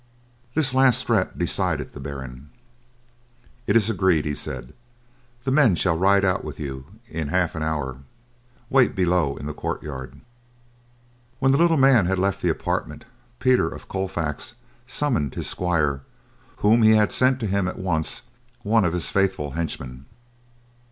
[0.55, 2.49] This last threat decided the Baron.
[3.67, 4.73] "It is agreed," he said.
[5.43, 7.99] "The men shall ride out with you in half an hour.
[8.67, 10.19] Wait below in the courtyard."
[11.37, 13.05] When the little man had left the apartment,
[13.37, 14.55] Peter of Colfax
[14.87, 16.01] summoned his squire
[16.57, 18.23] whom he had send to him at once
[18.63, 20.07] one of his faithful henchmen.